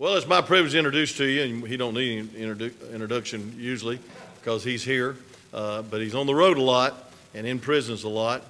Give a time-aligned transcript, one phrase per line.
[0.00, 3.54] Well, it's my privilege to introduce to you, and he don't need an introdu- introduction
[3.58, 3.98] usually
[4.40, 5.14] because he's here,
[5.52, 8.42] uh, but he's on the road a lot and in prisons a lot.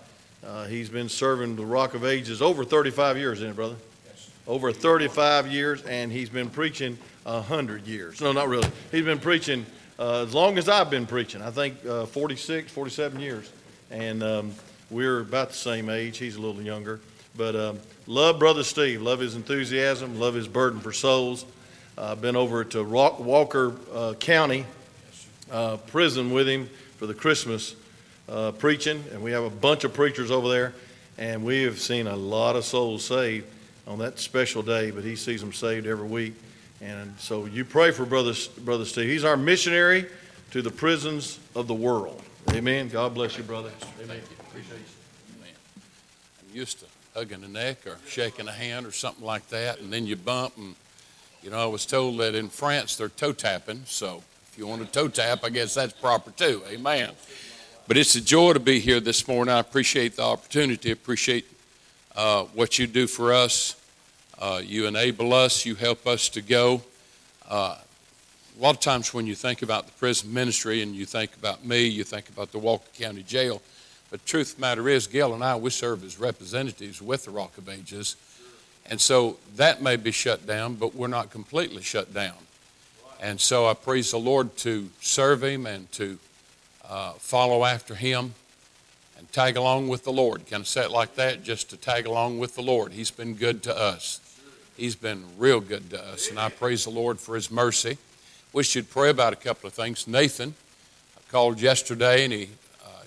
[0.46, 3.74] Uh, he's been serving the Rock of Ages over 35 years, isn't it, brother?
[4.06, 4.30] Yes.
[4.46, 8.20] Over 35 years, and he's been preaching 100 years.
[8.20, 8.70] No, not really.
[8.92, 9.66] He's been preaching
[9.98, 11.42] uh, as long as I've been preaching.
[11.42, 13.50] I think uh, 46, 47 years.
[13.90, 14.52] And um,
[14.88, 16.16] we're about the same age.
[16.16, 17.00] He's a little younger.
[17.40, 19.00] But um, love Brother Steve.
[19.00, 20.20] Love his enthusiasm.
[20.20, 21.46] Love his burden for souls.
[21.96, 24.66] I've uh, been over to Rock, Walker uh, County
[25.50, 27.74] uh, prison with him for the Christmas
[28.28, 29.02] uh, preaching.
[29.10, 30.74] And we have a bunch of preachers over there.
[31.16, 33.46] And we have seen a lot of souls saved
[33.86, 34.90] on that special day.
[34.90, 36.34] But he sees them saved every week.
[36.82, 39.08] And so you pray for Brother, Brother Steve.
[39.08, 40.04] He's our missionary
[40.50, 42.22] to the prisons of the world.
[42.50, 42.90] Amen.
[42.90, 43.70] God bless you, brother.
[43.96, 44.08] Amen.
[44.08, 44.36] Thank you.
[44.40, 45.38] Appreciate you.
[45.38, 45.54] Amen.
[46.42, 49.92] I'm used to hugging a neck or shaking a hand or something like that, and
[49.92, 50.56] then you bump.
[50.56, 50.74] And,
[51.42, 53.82] you know, I was told that in France they're toe tapping.
[53.86, 56.62] So if you want to toe tap, I guess that's proper too.
[56.68, 57.10] Amen.
[57.88, 59.52] But it's a joy to be here this morning.
[59.52, 60.92] I appreciate the opportunity.
[60.92, 61.46] Appreciate
[62.14, 63.76] uh, what you do for us.
[64.38, 66.82] Uh, you enable us, you help us to go.
[67.48, 67.76] Uh,
[68.58, 71.64] a lot of times when you think about the prison ministry and you think about
[71.64, 73.60] me, you think about the Walker County Jail.
[74.10, 77.30] The truth of the matter is, Gail and I, we serve as representatives with the
[77.30, 78.16] Rock of Ages.
[78.86, 82.34] And so that may be shut down, but we're not completely shut down.
[83.20, 86.18] And so I praise the Lord to serve Him and to
[86.88, 88.34] uh, follow after Him
[89.16, 90.46] and tag along with the Lord.
[90.46, 91.44] Can I say it like that?
[91.44, 92.92] Just to tag along with the Lord.
[92.92, 94.20] He's been good to us.
[94.76, 97.98] He's been real good to us, and I praise the Lord for His mercy.
[98.52, 100.08] Wish you'd pray about a couple of things.
[100.08, 100.54] Nathan
[101.16, 102.48] I called yesterday, and he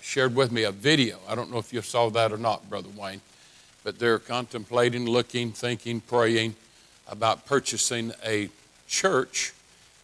[0.03, 1.17] shared with me a video.
[1.29, 3.21] I don't know if you saw that or not, Brother Wayne,
[3.83, 6.55] but they're contemplating, looking, thinking, praying
[7.07, 8.49] about purchasing a
[8.85, 9.53] church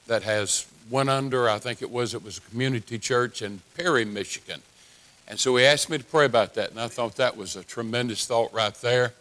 [0.08, 1.50] that has went under.
[1.50, 4.62] I think it was it was a community church in Perry, Michigan.
[5.28, 7.64] And so he asked me to pray about that, and I thought that was a
[7.64, 9.14] tremendous thought right there.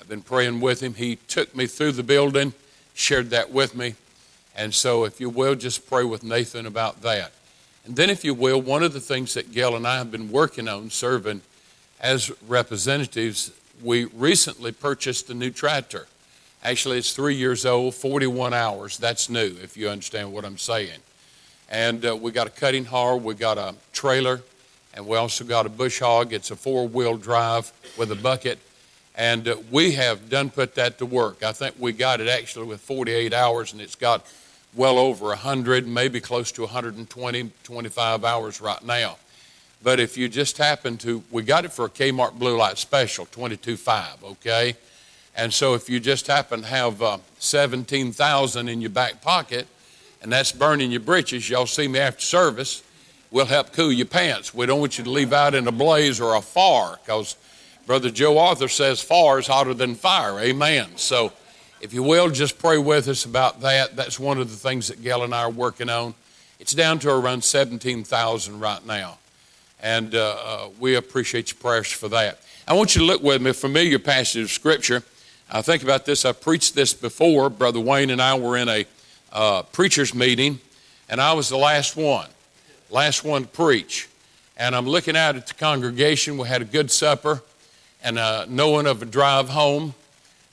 [0.00, 0.94] I've been praying with him.
[0.94, 2.54] He took me through the building,
[2.94, 3.94] shared that with me.
[4.56, 7.32] And so, if you will, just pray with Nathan about that.
[7.84, 10.30] And then, if you will, one of the things that Gail and I have been
[10.30, 11.42] working on serving
[12.00, 13.52] as representatives,
[13.82, 16.06] we recently purchased a new tractor.
[16.62, 18.96] Actually, it's three years old, 41 hours.
[18.96, 21.00] That's new, if you understand what I'm saying.
[21.68, 24.40] And uh, we got a cutting harrow, we got a trailer,
[24.94, 26.32] and we also got a bush hog.
[26.32, 28.58] It's a four wheel drive with a bucket
[29.14, 31.42] and uh, we have done put that to work.
[31.42, 34.26] I think we got it actually with 48 hours, and it's got
[34.74, 39.16] well over 100, maybe close to 120, 25 hours right now.
[39.82, 43.26] But if you just happen to, we got it for a Kmart Blue Light Special,
[43.26, 44.76] 22.5, okay?
[45.36, 49.66] And so if you just happen to have uh, 17,000 in your back pocket,
[50.22, 52.82] and that's burning your britches, y'all see me after service,
[53.30, 54.54] we'll help cool your pants.
[54.54, 57.36] We don't want you to leave out in a blaze or a fire, because
[57.86, 60.40] Brother Joe Arthur says fire is hotter than fire.
[60.40, 60.96] Amen.
[60.96, 61.32] So,
[61.84, 63.94] if you will, just pray with us about that.
[63.94, 66.14] That's one of the things that Gail and I are working on.
[66.58, 69.18] It's down to around 17,000 right now.
[69.82, 72.40] And uh, uh, we appreciate your prayers for that.
[72.66, 75.02] I want you to look with me, a familiar passage of Scripture.
[75.50, 76.24] I think about this.
[76.24, 77.50] I preached this before.
[77.50, 78.86] Brother Wayne and I were in a
[79.30, 80.60] uh, preacher's meeting,
[81.10, 82.30] and I was the last one,
[82.88, 84.08] last one to preach.
[84.56, 86.38] And I'm looking out at the congregation.
[86.38, 87.42] We had a good supper
[88.02, 89.92] and uh, knowing of a drive home.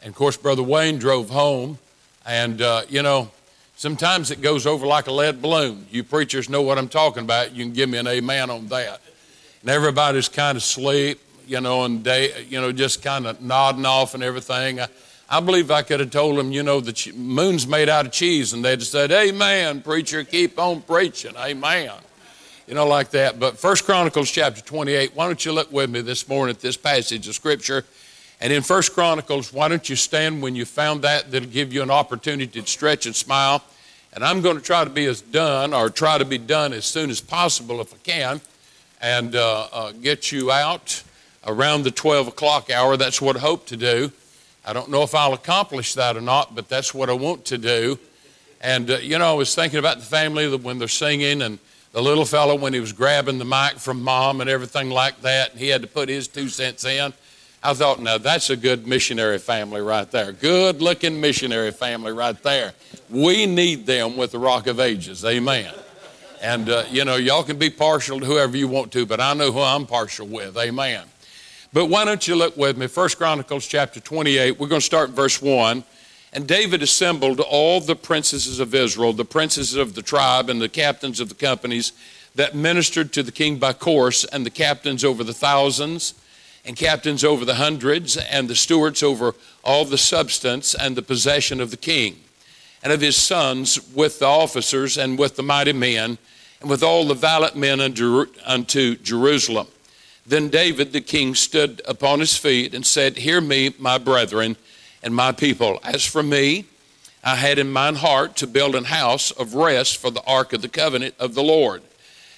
[0.02, 1.78] And of course, Brother Wayne drove home.
[2.26, 3.32] And, uh, you know,
[3.76, 5.86] sometimes it goes over like a lead balloon.
[5.92, 7.54] You preachers know what I'm talking about.
[7.54, 9.02] You can give me an amen on that.
[9.62, 13.86] And everybody's kind of asleep, you know, and day, you know, just kind of nodding
[13.86, 14.80] off and everything.
[14.80, 14.88] I,
[15.30, 18.54] I believe I could have told them, you know, the moon's made out of cheese,
[18.54, 21.36] and they'd have said, Amen, preacher, keep on preaching.
[21.38, 21.92] Amen
[22.72, 23.38] you know, like that.
[23.38, 26.78] But First Chronicles chapter 28, why don't you look with me this morning at this
[26.78, 27.84] passage of Scripture?
[28.42, 31.30] And in First Chronicles, why don't you stand when you found that?
[31.30, 33.64] That'll give you an opportunity to stretch and smile.
[34.14, 36.86] And I'm going to try to be as done, or try to be done as
[36.86, 38.42] soon as possible if I can,
[39.00, 41.04] and uh, uh, get you out
[41.46, 42.98] around the 12 o'clock hour.
[42.98, 44.12] That's what I hope to do.
[44.66, 47.60] I don't know if I'll accomplish that or not, but that's what I want to
[47.60, 48.00] do.
[48.60, 51.60] And, uh, you know, I was thinking about the family when they're singing and
[51.94, 55.52] the little fellow when he was grabbing the mic from mom and everything like that,
[55.52, 57.14] and he had to put his two cents in.
[57.64, 60.32] I thought, now that's a good missionary family right there.
[60.32, 62.74] Good looking missionary family right there.
[63.08, 65.24] We need them with the Rock of Ages.
[65.24, 65.72] Amen.
[66.42, 69.36] And, uh, you know, y'all can be partial to whoever you want to, but I
[69.36, 70.58] know who I'm partial with.
[70.58, 71.04] Amen.
[71.72, 72.88] But why don't you look with me?
[72.88, 74.60] First Chronicles chapter 28.
[74.60, 75.84] We're going to start verse 1.
[76.34, 80.70] And David assembled all the princesses of Israel, the princes of the tribe, and the
[80.70, 81.94] captains of the companies
[82.34, 86.16] that ministered to the king by course, and the captains over the thousands,
[86.66, 91.60] and captains over the hundreds, and the stewards over all the substance and the possession
[91.60, 92.20] of the king,
[92.84, 96.18] and of his sons with the officers and with the mighty men,
[96.60, 99.68] and with all the valiant men unto Jerusalem.
[100.26, 104.56] Then David the king stood upon his feet and said, Hear me, my brethren
[105.02, 105.80] and my people.
[105.84, 106.66] As for me,
[107.24, 110.62] I had in mine heart to build an house of rest for the ark of
[110.62, 111.82] the covenant of the Lord,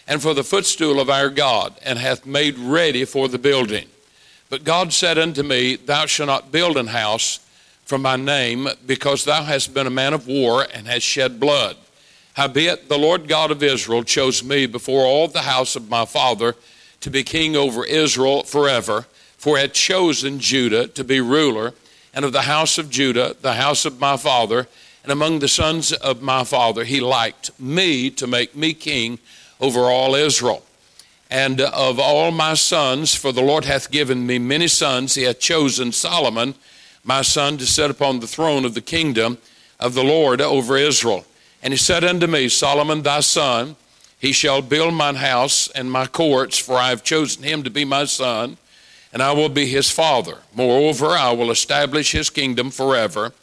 [0.08, 3.88] and for the footstool of our God, and hath made ready for the building.
[4.50, 7.40] But God said unto me, Thou shalt not build an house
[7.86, 11.76] for my name, because thou hast been a man of war and hast shed blood.
[12.36, 16.56] Howbeit the Lord God of Israel chose me before all the house of my father
[17.02, 19.06] to be king over Israel forever,
[19.38, 21.74] for he had chosen Judah to be ruler,
[22.14, 24.68] and of the house of Judah, the house of my father,
[25.04, 29.20] and among the sons of my father, he liked me to make me king
[29.60, 30.64] over all Israel.
[31.34, 35.40] And of all my sons, for the Lord hath given me many sons, he hath
[35.40, 36.54] chosen Solomon,
[37.04, 39.40] my son, to sit upon the throne of the kingdom
[39.80, 41.26] of the Lord over Israel.
[41.64, 43.78] And he said unto me, Solomon, thy son,
[44.20, 47.84] he shall build mine house and my courts, for I have chosen him to be
[47.84, 48.58] my son,
[49.12, 50.38] and I will be his father.
[50.54, 53.34] Moreover, I will establish his kingdom forever,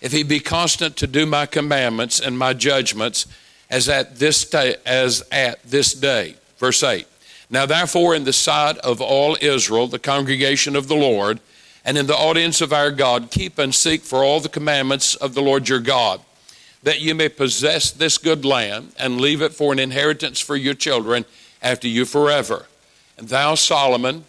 [0.00, 3.24] if he be constant to do my commandments and my judgments,
[3.70, 6.34] as at this day, as at this day.
[6.58, 7.06] Verse 8.
[7.48, 11.40] Now therefore, in the sight of all Israel, the congregation of the Lord,
[11.84, 15.34] and in the audience of our God, keep and seek for all the commandments of
[15.34, 16.20] the Lord your God
[16.86, 20.72] that you may possess this good land and leave it for an inheritance for your
[20.72, 21.24] children
[21.60, 22.66] after you forever.
[23.18, 24.24] And thou, Solomon,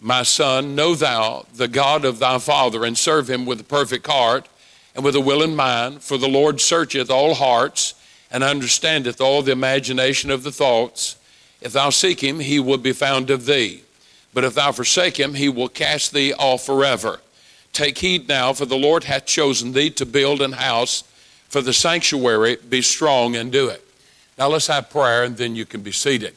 [0.00, 4.08] my son, know thou the God of thy father, and serve him with a perfect
[4.08, 4.48] heart
[4.96, 7.94] and with a willing mind, for the Lord searcheth all hearts
[8.32, 11.14] and understandeth all the imagination of the thoughts.
[11.64, 13.84] If thou seek him, he will be found of thee.
[14.34, 17.20] But if thou forsake him, he will cast thee off forever.
[17.72, 21.04] Take heed now, for the Lord hath chosen thee to build an house
[21.52, 23.84] for the sanctuary, be strong and do it.
[24.38, 26.34] Now let's have prayer and then you can be seated.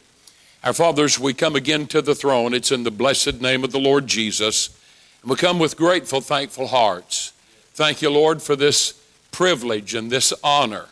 [0.62, 2.54] Our fathers, we come again to the throne.
[2.54, 4.78] It's in the blessed name of the Lord Jesus.
[5.21, 7.31] And we come with grateful, thankful hearts.
[7.74, 9.01] Thank you, Lord, for this
[9.31, 10.88] privilege and this honor.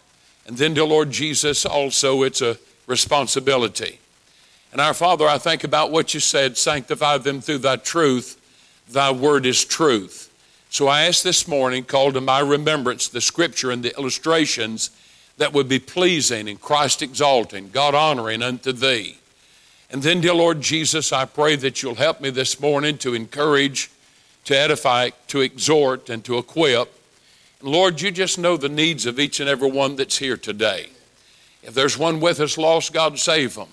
[0.47, 2.57] And then, dear Lord Jesus, also it's a
[2.87, 3.99] responsibility.
[4.73, 8.41] And our Father, I think about what you said sanctify them through thy truth.
[8.89, 10.33] Thy word is truth.
[10.71, 14.89] So I ask this morning, call to my remembrance the scripture and the illustrations
[15.37, 19.19] that would be pleasing and Christ exalting, God honoring unto thee.
[19.91, 23.91] And then, dear Lord Jesus, I pray that you'll help me this morning to encourage,
[24.45, 26.91] to edify, to exhort, and to equip.
[27.59, 30.89] And Lord, you just know the needs of each and every one that's here today.
[31.61, 33.67] If there's one with us lost, God save them.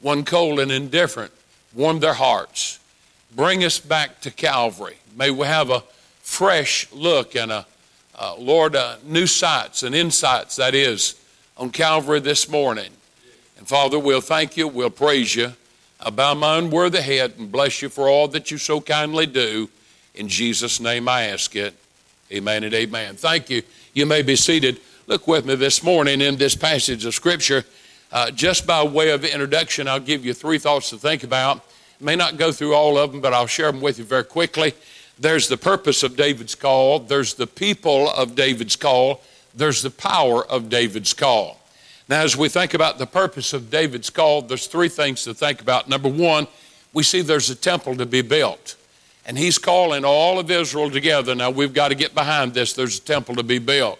[0.00, 1.32] One cold and indifferent,
[1.74, 2.78] warm their hearts.
[3.34, 4.96] Bring us back to Calvary.
[5.16, 5.82] May we have a
[6.20, 7.66] fresh look and a
[8.18, 11.20] uh, Lord, uh, new sights and insights, that is,
[11.56, 12.90] on Calvary this morning.
[13.58, 15.52] And Father, we'll thank you, we'll praise you.
[16.00, 19.68] I bow my unworthy head and bless you for all that you so kindly do.
[20.14, 21.74] In Jesus' name I ask it.
[22.32, 23.16] Amen and amen.
[23.16, 23.62] Thank you.
[23.92, 24.80] You may be seated.
[25.06, 27.64] Look with me this morning in this passage of Scripture.
[28.12, 31.64] Uh, just by way of introduction, I'll give you three thoughts to think about.
[32.00, 34.74] May not go through all of them, but I'll share them with you very quickly.
[35.18, 39.22] There's the purpose of David's call, there's the people of David's call,
[39.54, 41.58] there's the power of David's call.
[42.08, 45.60] Now, as we think about the purpose of David's call, there's three things to think
[45.60, 45.88] about.
[45.88, 46.46] Number one,
[46.92, 48.76] we see there's a temple to be built.
[49.24, 51.34] And he's calling all of Israel together.
[51.34, 52.74] Now, we've got to get behind this.
[52.74, 53.98] There's a temple to be built.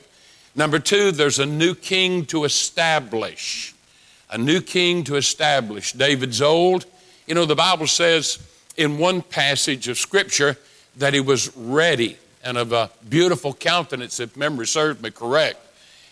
[0.55, 3.75] Number two, there's a new king to establish.
[4.31, 5.93] A new king to establish.
[5.93, 6.87] David's old.
[7.27, 8.39] You know, the Bible says
[8.77, 10.57] in one passage of Scripture
[10.97, 15.59] that he was ready and of a beautiful countenance, if memory serves me correct.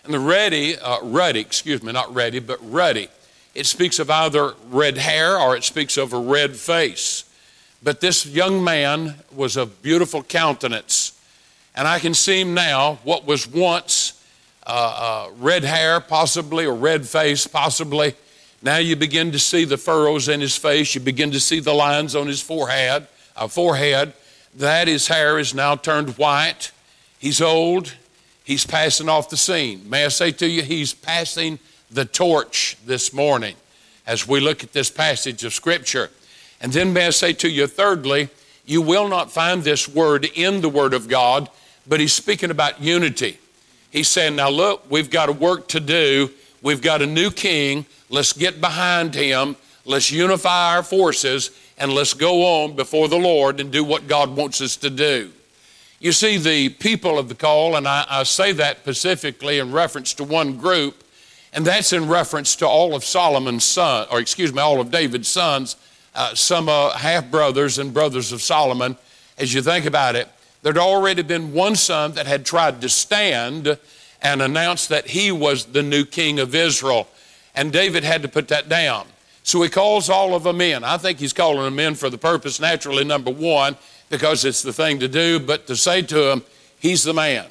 [0.04, 3.08] And the ready, uh, ruddy, excuse me, not ready, but ruddy.
[3.54, 7.24] It speaks of either red hair or it speaks of a red face.
[7.82, 11.12] But this young man was of beautiful countenance.
[11.76, 14.23] And I can see him now, what was once
[14.66, 18.14] uh, uh, red hair, possibly, or red face, possibly.
[18.62, 20.94] Now you begin to see the furrows in his face.
[20.94, 23.06] You begin to see the lines on his forehead.
[23.36, 24.14] Uh, forehead
[24.56, 26.70] that his hair is now turned white.
[27.18, 27.94] He's old.
[28.44, 29.88] He's passing off the scene.
[29.88, 31.58] May I say to you, he's passing
[31.90, 33.56] the torch this morning
[34.06, 36.10] as we look at this passage of Scripture.
[36.60, 38.28] And then, may I say to you, thirdly,
[38.66, 41.48] you will not find this word in the Word of God,
[41.86, 43.38] but he's speaking about unity.
[43.94, 46.28] He's saying, Now look, we've got a work to do.
[46.62, 47.86] We've got a new king.
[48.10, 49.54] Let's get behind him.
[49.84, 54.34] Let's unify our forces and let's go on before the Lord and do what God
[54.34, 55.30] wants us to do.
[56.00, 60.12] You see, the people of the call, and I, I say that specifically in reference
[60.14, 61.04] to one group,
[61.52, 65.28] and that's in reference to all of Solomon's sons, or excuse me, all of David's
[65.28, 65.76] sons,
[66.16, 68.96] uh, some uh, half brothers and brothers of Solomon.
[69.38, 70.28] As you think about it,
[70.64, 73.78] there'd already been one son that had tried to stand
[74.20, 77.06] and announce that he was the new king of Israel.
[77.54, 79.06] And David had to put that down.
[79.44, 80.82] So he calls all of them in.
[80.82, 83.76] I think he's calling them in for the purpose, naturally, number one,
[84.08, 86.42] because it's the thing to do, but to say to them,
[86.84, 87.46] He's the man.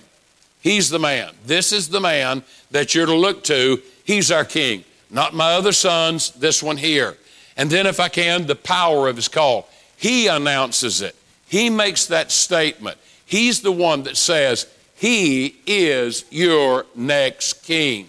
[0.62, 1.34] He's the man.
[1.46, 3.82] This is the man that you're to look to.
[4.04, 4.84] He's our king.
[5.10, 7.18] Not my other sons, this one here.
[7.58, 9.68] And then, if I can, the power of his call.
[9.98, 11.16] He announces it,
[11.54, 12.98] he makes that statement.
[13.28, 18.08] He's the one that says, He is your next king.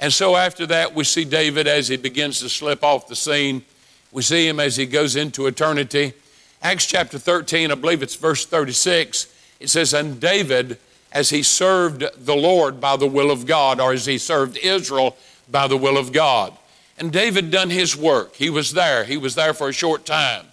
[0.00, 3.64] And so after that, we see David as he begins to slip off the scene.
[4.10, 6.14] We see him as he goes into eternity.
[6.60, 10.76] Acts chapter 13, I believe it's verse 36, it says, And David,
[11.12, 15.16] as he served the Lord by the will of God, or as he served Israel
[15.48, 16.52] by the will of God.
[16.98, 18.34] And David done his work.
[18.34, 19.04] He was there.
[19.04, 20.46] He was there for a short time.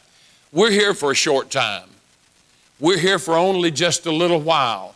[0.52, 1.89] We're here for a short time.
[2.82, 4.96] We're here for only just a little while,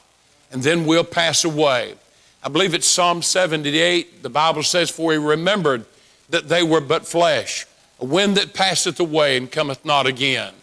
[0.51, 1.95] and then we'll pass away.
[2.41, 4.23] I believe it's Psalm 78.
[4.23, 5.85] The Bible says, For he remembered
[6.29, 7.65] that they were but flesh,
[7.99, 10.53] a wind that passeth away and cometh not again.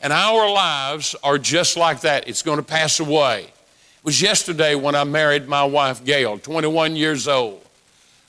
[0.00, 2.28] And our lives are just like that.
[2.28, 3.42] It's going to pass away.
[3.42, 7.62] It was yesterday when I married my wife, Gail, 21 years old.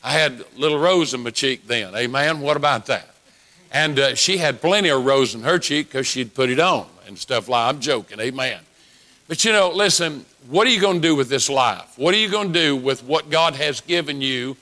[0.03, 1.95] I had little rose in my cheek then.
[1.95, 2.41] Amen.
[2.41, 3.15] What about that?
[3.71, 6.87] And uh, she had plenty of rose in her cheek because she'd put it on
[7.07, 8.19] and stuff like I'm joking.
[8.19, 8.59] Amen.
[9.27, 11.97] But you know, listen, what are you going to do with this life?
[11.97, 14.57] What are you going to do with what God has given you?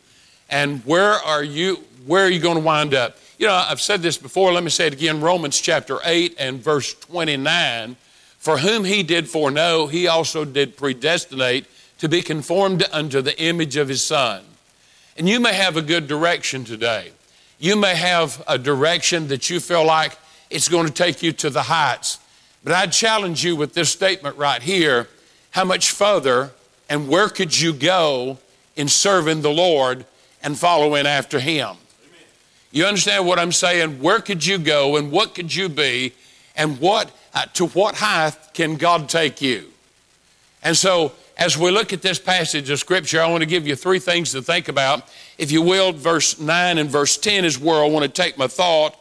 [0.49, 3.17] And where are you where are you going to wind up?
[3.37, 5.21] You know, I've said this before, let me say it again.
[5.21, 7.95] Romans chapter 8 and verse 29.
[8.37, 11.65] For whom he did foreknow, he also did predestinate
[11.99, 14.43] to be conformed unto the image of his son.
[15.17, 17.11] And you may have a good direction today.
[17.59, 20.17] You may have a direction that you feel like
[20.49, 22.19] it's going to take you to the heights.
[22.63, 25.07] But I'd challenge you with this statement right here
[25.51, 26.51] how much further
[26.89, 28.37] and where could you go
[28.75, 30.05] in serving the Lord
[30.41, 31.75] and following after Him?
[32.71, 34.01] You understand what I'm saying?
[34.01, 36.13] Where could you go and what could you be
[36.55, 39.71] and what uh, to what height can God take you?
[40.63, 43.75] And so as we look at this passage of scripture, I want to give you
[43.75, 45.07] three things to think about.
[45.37, 48.47] If you will, verse 9 and verse 10 is where I want to take my
[48.47, 48.95] thought.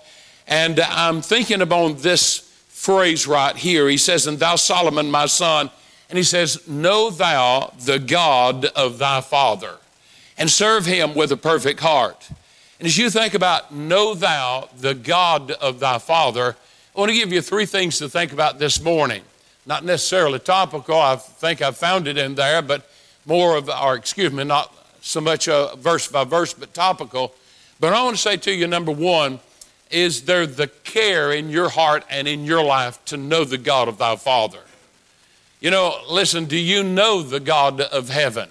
[0.47, 2.52] And I'm thinking about this
[2.83, 3.89] phrase right here.
[3.89, 5.71] He says, And thou, Solomon, my son,
[6.11, 9.77] and he says, Know thou the God of thy father,
[10.37, 12.29] and serve him with a perfect heart.
[12.81, 16.57] And as you think about, Know thou the God of thy father,
[16.97, 19.23] I want to give you three things to think about this morning.
[19.65, 22.91] Not necessarily topical, I think I've found it in there, but
[23.27, 27.33] more of, or excuse me, not so much a verse by verse, but topical.
[27.79, 29.39] But I want to say to you, number one,
[29.93, 33.89] is there the care in your heart and in your life to know the God
[33.89, 34.61] of thy Father?
[35.61, 38.49] You know, listen, do you know the God of heaven?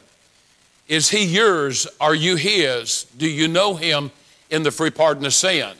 [0.87, 1.87] Is he yours?
[1.99, 3.05] Are you his?
[3.17, 4.11] Do you know him
[4.49, 5.73] in the free pardon of sin?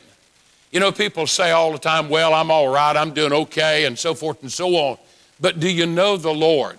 [0.70, 3.98] You know, people say all the time, well, I'm all right, I'm doing okay, and
[3.98, 4.98] so forth and so on.
[5.40, 6.78] But do you know the Lord?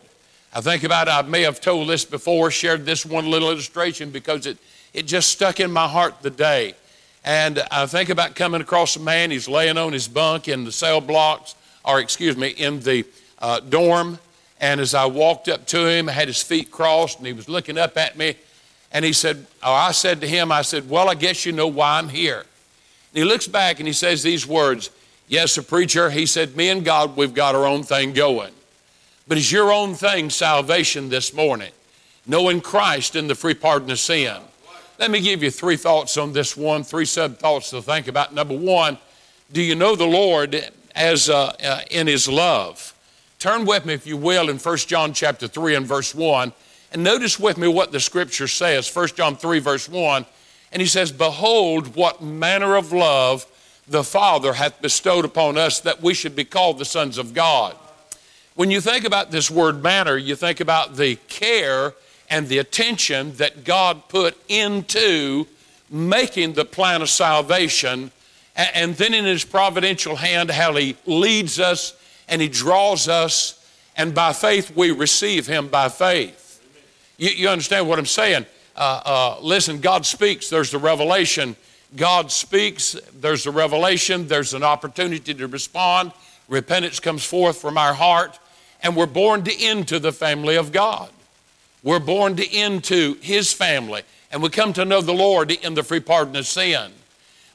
[0.54, 4.12] I think about it, I may have told this before, shared this one little illustration
[4.12, 4.58] because it,
[4.94, 6.76] it just stuck in my heart the day.
[7.26, 10.72] And I think about coming across a man, he's laying on his bunk in the
[10.72, 13.06] cell blocks, or excuse me, in the
[13.40, 14.20] uh, dorm.
[14.60, 17.48] And as I walked up to him, I had his feet crossed, and he was
[17.48, 18.36] looking up at me.
[18.92, 21.68] And he said, or I said to him, I said, Well, I guess you know
[21.68, 22.40] why I'm here.
[22.40, 24.90] And he looks back and he says these words
[25.28, 26.10] Yes, a preacher.
[26.10, 28.54] He said, Me and God, we've got our own thing going.
[29.28, 31.72] But is your own thing salvation this morning?
[32.28, 34.38] Knowing Christ in the free pardon of sin.
[35.00, 38.34] Let me give you three thoughts on this one, three sub thoughts to think about.
[38.34, 39.00] Number one,
[39.52, 42.94] do you know the Lord as uh, uh, in His love?
[43.40, 46.54] Turn with me, if you will, in 1 John chapter 3 and verse 1,
[46.92, 48.94] and notice with me what the scripture says.
[48.96, 50.26] 1 John 3, verse 1,
[50.72, 53.48] and he says, Behold, what manner of love
[53.88, 57.76] the Father hath bestowed upon us that we should be called the sons of God.
[58.56, 61.94] When you think about this word manner, you think about the care
[62.30, 65.48] and the attention that God put into
[65.90, 68.12] making the plan of salvation,
[68.56, 71.96] and then in His providential hand, how He leads us
[72.28, 73.60] and He draws us,
[73.96, 76.62] and by faith we receive Him by faith.
[77.18, 78.46] You, you understand what I'm saying?
[78.76, 81.56] Uh, uh, listen, God speaks, there's the revelation.
[81.96, 86.12] God speaks, there's the revelation, there's an opportunity to respond.
[86.48, 88.40] Repentance comes forth from our heart,
[88.82, 91.10] and we're born into the family of God.
[91.84, 95.84] We're born to into His family, and we come to know the Lord in the
[95.84, 96.92] free pardon of sin.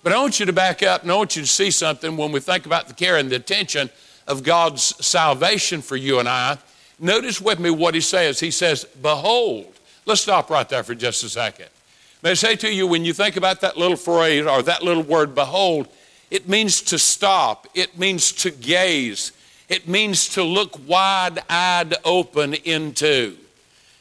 [0.03, 2.31] But I want you to back up and I want you to see something when
[2.31, 3.91] we think about the care and the attention
[4.27, 6.59] of God's salvation for you and I.
[7.01, 8.39] Notice with me what He says.
[8.39, 11.67] He says, Behold, Let's stop right there for just a second.
[12.23, 15.03] May I say to you, when you think about that little phrase or that little
[15.03, 15.87] word, behold,
[16.31, 19.33] it means to stop, it means to gaze,
[19.69, 23.37] it means to look wide eyed open into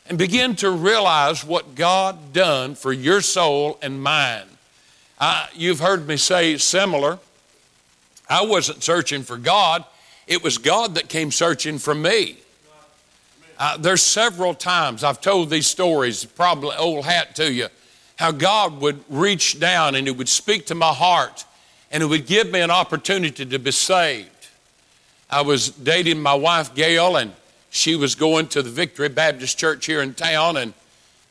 [0.09, 4.45] and begin to realize what God done for your soul and mine.
[5.53, 7.19] You've heard me say similar.
[8.29, 9.85] I wasn't searching for God,
[10.27, 12.37] it was God that came searching for me.
[13.57, 17.67] Uh, there's several times I've told these stories, probably old hat to you,
[18.17, 21.45] how God would reach down and He would speak to my heart
[21.91, 24.29] and it would give me an opportunity to be saved.
[25.29, 27.31] I was dating my wife, Gail, and
[27.69, 30.57] she was going to the Victory Baptist Church here in town.
[30.57, 30.74] And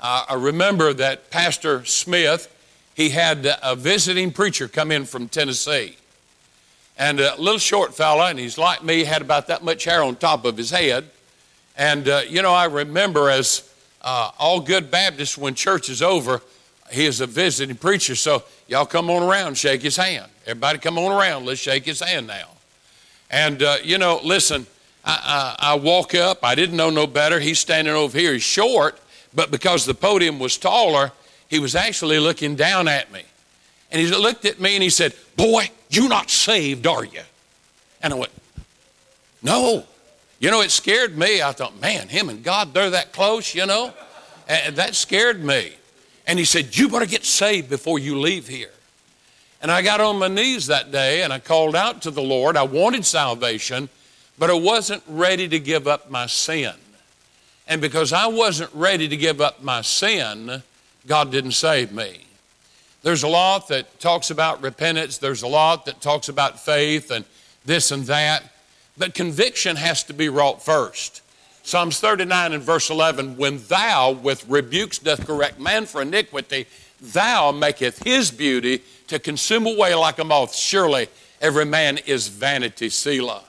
[0.00, 2.52] uh, I remember that Pastor Smith,
[2.94, 5.96] he had a visiting preacher come in from Tennessee.
[6.98, 10.16] And a little short fella, and he's like me, had about that much hair on
[10.16, 11.04] top of his head.
[11.76, 16.40] And, uh, you know, I remember as uh, all good Baptists, when church is over,
[16.90, 18.14] he is a visiting preacher.
[18.14, 20.30] So y'all come on around, shake his hand.
[20.46, 22.48] Everybody come on around, let's shake his hand now.
[23.30, 24.66] And, uh, you know, listen,
[25.08, 27.38] I, I, walk up, I didn't know no better.
[27.38, 28.98] He's standing over here, he's short,
[29.34, 31.12] but because the podium was taller,
[31.48, 33.22] he was actually looking down at me.
[33.92, 37.20] And he looked at me and he said, Boy, you not saved, are you?
[38.02, 38.32] And I went,
[39.42, 39.84] No.
[40.38, 41.40] You know, it scared me.
[41.40, 43.94] I thought, man, him and God, they're that close, you know?
[44.48, 45.72] And that scared me.
[46.26, 48.70] And he said, You better get saved before you leave here.
[49.62, 52.56] And I got on my knees that day and I called out to the Lord.
[52.56, 53.88] I wanted salvation,
[54.38, 56.74] but I wasn't ready to give up my sin.
[57.68, 60.62] And because I wasn't ready to give up my sin,
[61.06, 62.26] God didn't save me.
[63.02, 67.24] There's a lot that talks about repentance, there's a lot that talks about faith and
[67.64, 68.42] this and that.
[68.98, 71.22] But conviction has to be wrought first.
[71.62, 76.66] Psalms 39 and verse 11 When thou with rebukes doth correct man for iniquity,
[77.00, 80.54] thou maketh his beauty to consume away like a moth.
[80.54, 81.08] Surely
[81.40, 83.42] every man is vanity, Selah.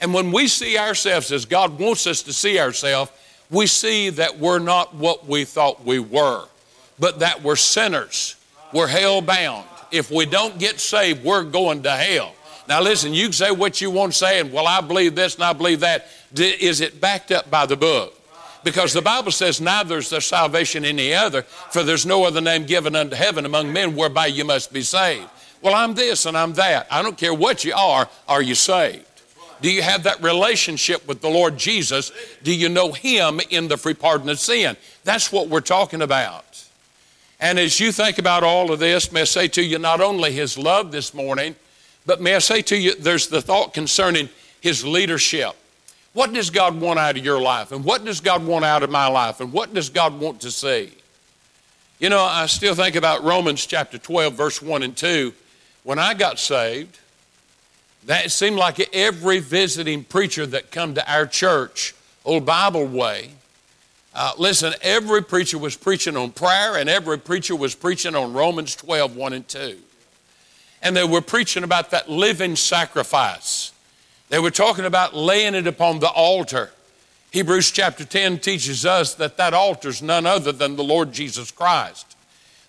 [0.00, 3.10] And when we see ourselves as God wants us to see ourselves,
[3.50, 6.44] we see that we're not what we thought we were,
[6.98, 8.36] but that we're sinners.
[8.72, 9.66] We're hell bound.
[9.90, 12.34] If we don't get saved, we're going to hell.
[12.68, 15.36] Now, listen, you can say what you want to say, and well, I believe this
[15.36, 16.08] and I believe that.
[16.34, 18.12] Is it backed up by the book?
[18.64, 22.66] Because the Bible says, Neither is there salvation any other, for there's no other name
[22.66, 25.28] given unto heaven among men whereby you must be saved.
[25.62, 26.88] Well, I'm this and I'm that.
[26.90, 29.04] I don't care what you are, are you saved?
[29.60, 32.12] Do you have that relationship with the Lord Jesus?
[32.42, 34.76] Do you know Him in the free pardon of sin?
[35.04, 36.64] That's what we're talking about.
[37.40, 40.32] And as you think about all of this, may I say to you not only
[40.32, 41.54] His love this morning,
[42.06, 44.28] but may I say to you, there's the thought concerning
[44.60, 45.54] his leadership.
[46.12, 47.72] What does God want out of your life?
[47.72, 49.40] And what does God want out of my life?
[49.40, 50.92] And what does God want to see?
[51.98, 55.32] You know, I still think about Romans chapter 12, verse 1 and 2.
[55.82, 56.98] When I got saved,
[58.06, 63.30] that seemed like every visiting preacher that come to our church, Old Bible Way,
[64.14, 68.74] uh, listen, every preacher was preaching on prayer and every preacher was preaching on Romans
[68.74, 69.78] 12, 1 and 2
[70.82, 73.72] and they were preaching about that living sacrifice.
[74.28, 76.70] They were talking about laying it upon the altar.
[77.32, 81.50] Hebrews chapter 10 teaches us that that altar is none other than the Lord Jesus
[81.50, 82.16] Christ.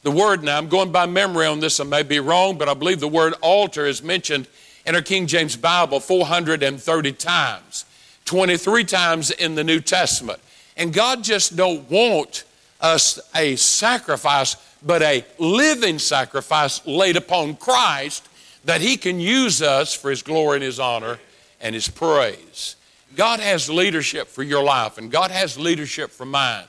[0.02, 2.74] The word, now I'm going by memory on this, I may be wrong, but I
[2.74, 4.48] believe the word altar is mentioned
[4.88, 7.86] in our King James Bible 430 times,
[8.24, 10.40] 23 times in the New Testament.
[10.78, 12.46] And God just don't want
[12.80, 18.30] us a sacrifice but a living sacrifice laid upon Christ
[18.64, 21.20] that He can use us for His glory and His honor
[21.60, 22.76] and His praise.
[23.16, 26.66] God has leadership for your life, and God has leadership for mine.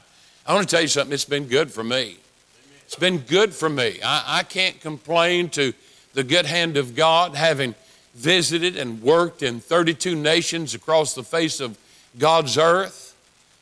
[0.46, 2.16] I want to tell you something, it's been good for me.
[2.85, 4.00] It's been good for me.
[4.02, 5.74] I, I can't complain to
[6.14, 7.74] the good hand of God having
[8.18, 11.78] visited and worked in 32 nations across the face of
[12.18, 13.16] God's earth.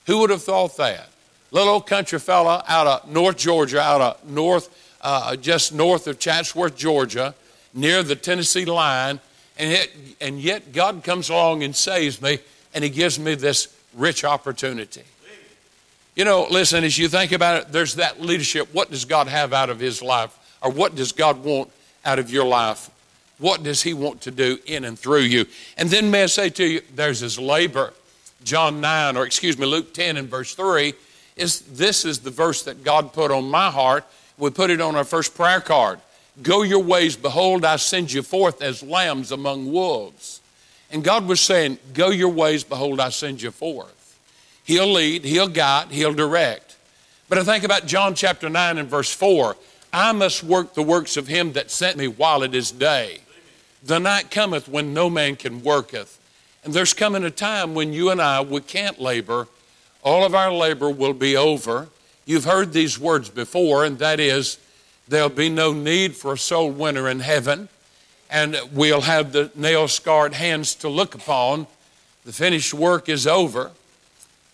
[0.07, 1.09] Who would have thought that?
[1.51, 4.69] little old country fella out of North Georgia, out of North,
[5.01, 7.35] uh, just north of Chatsworth, Georgia,
[7.73, 9.21] near the Tennessee line,
[9.59, 9.91] and yet,
[10.21, 12.39] and yet God comes along and saves me,
[12.75, 15.03] and He gives me this rich opportunity.
[16.15, 18.73] You know, listen, as you think about it, there's that leadership.
[18.73, 20.37] What does God have out of his life?
[20.63, 21.71] Or what does God want
[22.07, 22.91] out of your life?
[23.39, 25.47] What does he want to do in and through you?
[25.77, 27.93] And then may I say to you, there's his labor.
[28.45, 30.95] John 9, or excuse me, Luke 10 and verse 3,
[31.37, 34.05] is this is the verse that God put on my heart.
[34.39, 36.01] We put it on our first prayer card.
[36.43, 40.41] Go your ways, behold, I send you forth as lambs among wolves.
[40.91, 44.19] And God was saying, Go your ways, behold, I send you forth.
[44.65, 46.77] He'll lead, He'll guide, He'll direct.
[47.29, 49.57] But I think about John chapter 9 and verse 4
[49.93, 53.21] I must work the works of Him that sent me while it is day.
[53.87, 56.19] The night cometh when no man can worketh.
[56.65, 59.47] And there's coming a time when you and I, we can't labor.
[60.03, 61.87] All of our labor will be over.
[62.25, 64.59] You've heard these words before, and that is,
[65.07, 67.69] there'll be no need for a soul winner in heaven,
[68.29, 71.69] and we'll have the nail scarred hands to look upon.
[72.25, 73.71] The finished work is over.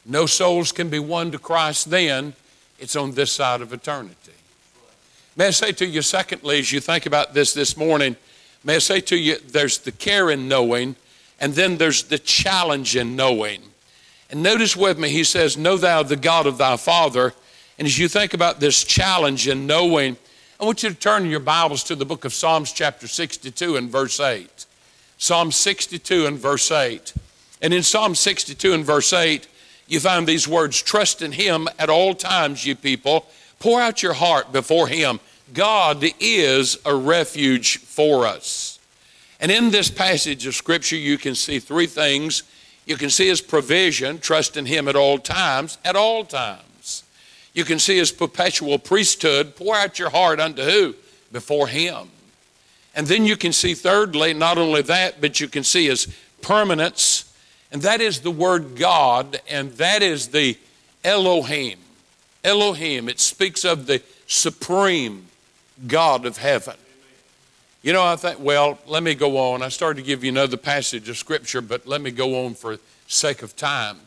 [0.05, 2.35] No souls can be won to Christ then.
[2.79, 4.33] It's on this side of eternity.
[5.37, 8.17] May I say to you, secondly, as you think about this this morning,
[8.65, 10.97] may I say to you, there's the care in knowing,
[11.41, 13.63] and then there's the challenge in knowing.
[14.31, 17.35] And notice with me, he says, Know thou the God of thy Father.
[17.79, 20.17] And as you think about this challenge in knowing,
[20.61, 23.91] I want you to turn your Bibles to the book of Psalms, chapter 62, and
[23.91, 24.67] verse 8.
[25.19, 27.13] Psalm 62 and verse 8.
[27.61, 29.47] And in Psalm 62 and verse 8,
[29.87, 33.27] you find these words Trust in Him at all times, you people.
[33.59, 35.21] Pour out your heart before Him.
[35.53, 38.79] God is a refuge for us.
[39.41, 42.43] And in this passage of Scripture, you can see three things.
[42.87, 47.03] You can see His provision, trust in Him at all times, at all times.
[47.53, 50.95] You can see His perpetual priesthood, pour out your heart unto who?
[51.33, 52.11] Before Him.
[52.95, 56.07] And then you can see, thirdly, not only that, but you can see His
[56.41, 57.33] permanence
[57.73, 60.59] and that is the word God, and that is the
[61.03, 61.79] Elohim.
[62.45, 65.29] Elohim, it speaks of the supreme
[65.87, 66.77] God of heaven.
[67.83, 69.63] You know, I think, well, let me go on.
[69.63, 72.79] I started to give you another passage of Scripture, but let me go on for
[73.09, 73.99] sake of time.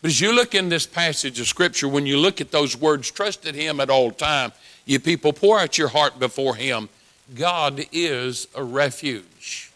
[0.00, 3.10] But as you look in this passage of Scripture, when you look at those words,
[3.10, 4.52] trust in Him at all time,
[4.84, 6.88] you people pour out your heart before Him.
[7.34, 9.70] God is a refuge.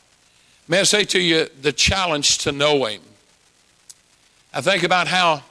[0.67, 3.03] May I say to you the challenge to know Him?
[4.53, 5.45] I think about how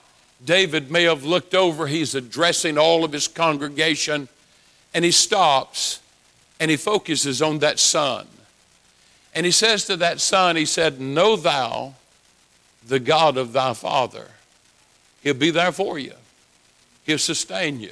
[0.44, 4.28] David may have looked over, he's addressing all of his congregation,
[4.96, 6.00] and he stops
[6.60, 8.26] and he focuses on that son.
[9.36, 11.96] And he says to that son, He said, Know thou
[12.88, 14.30] the God of thy father.
[15.22, 16.14] He'll be there for you,
[17.04, 17.92] He'll sustain you,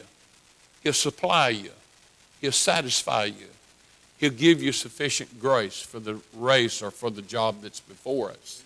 [0.82, 1.72] He'll supply you,
[2.40, 3.48] He'll satisfy you,
[4.18, 8.64] He'll give you sufficient grace for the race or for the job that's before us.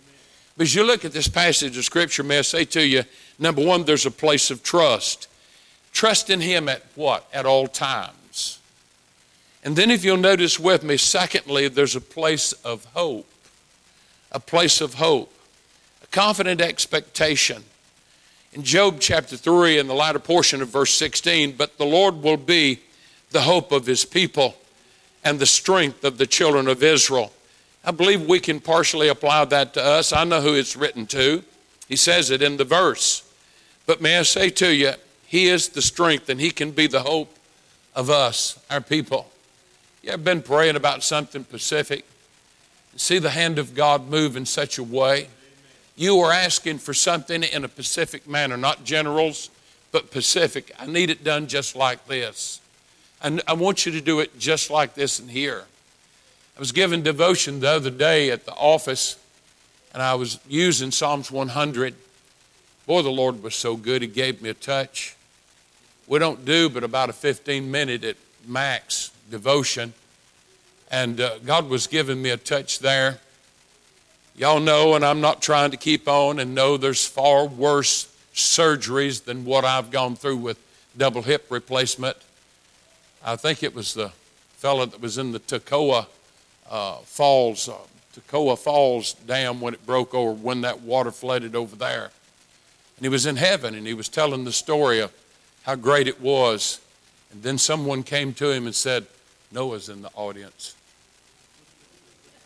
[0.55, 3.03] But as you look at this passage of Scripture, may I say to you,
[3.39, 5.27] number one, there's a place of trust.
[5.91, 7.27] Trust in Him at what?
[7.33, 8.13] At all times.
[9.63, 13.29] And then, if you'll notice with me, secondly, there's a place of hope.
[14.31, 15.33] A place of hope.
[16.03, 17.63] A confident expectation.
[18.53, 22.37] In Joel chapter 3, in the latter portion of verse 16, but the Lord will
[22.37, 22.79] be
[23.31, 24.55] the hope of His people
[25.23, 27.33] and the strength of the children of Israel.
[27.83, 30.13] I believe we can partially apply that to us.
[30.13, 31.43] I know who it's written to.
[31.87, 33.23] He says it in the verse.
[33.85, 34.93] But may I say to you,
[35.25, 37.33] He is the strength and He can be the hope
[37.95, 39.31] of us, our people.
[40.07, 42.05] You ever been praying about something specific?
[42.95, 45.27] See the hand of God move in such a way?
[45.97, 49.49] You are asking for something in a specific manner, not generals,
[49.91, 50.73] but specific.
[50.79, 52.61] I need it done just like this.
[53.21, 55.65] And I want you to do it just like this in here.
[56.55, 59.17] I was given devotion the other day at the office,
[59.91, 61.93] and I was using Psalms 100.
[62.85, 65.17] Boy, the Lord was so good, He gave me a touch.
[66.07, 68.15] We don't do but about a 15 minute at
[68.47, 69.93] max devotion,
[70.89, 73.19] and uh, God was giving me a touch there.
[74.35, 79.23] Y'all know, and I'm not trying to keep on, and know there's far worse surgeries
[79.23, 80.59] than what I've gone through with
[80.95, 82.17] double hip replacement.
[83.25, 84.11] I think it was the
[84.57, 86.05] fellow that was in the Toccoa
[86.69, 92.11] uh, Falls, uh, Falls Dam when it broke over, when that water flooded over there.
[92.97, 95.11] And he was in heaven and he was telling the story of
[95.63, 96.79] how great it was.
[97.31, 99.05] And then someone came to him and said,
[99.51, 100.75] Noah's in the audience.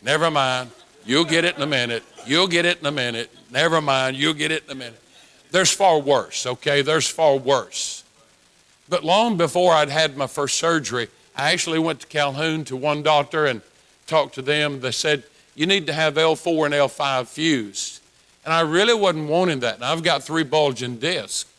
[0.02, 0.70] Never mind.
[1.04, 2.02] You'll get it in a minute.
[2.26, 3.30] You'll get it in a minute.
[3.50, 4.16] Never mind.
[4.16, 5.00] You'll get it in a minute.
[5.50, 6.82] There's far worse, okay?
[6.82, 8.04] There's far worse.
[8.88, 13.02] But long before I'd had my first surgery, I actually went to Calhoun to one
[13.02, 13.62] doctor and
[14.06, 18.00] talked to them, they said, you need to have L4 and L5 fused.
[18.44, 19.80] And I really wasn't wanting that.
[19.80, 21.50] Now, I've got three bulging discs.